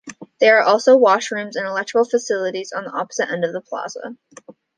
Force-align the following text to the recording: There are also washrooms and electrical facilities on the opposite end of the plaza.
There 0.39 0.57
are 0.57 0.63
also 0.63 0.97
washrooms 0.97 1.51
and 1.55 1.67
electrical 1.67 2.05
facilities 2.09 2.71
on 2.71 2.85
the 2.85 2.89
opposite 2.89 3.29
end 3.29 3.45
of 3.45 3.53
the 3.53 3.61
plaza. 3.61 4.17